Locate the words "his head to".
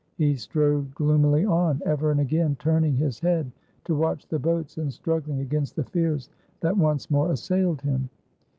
2.95-3.93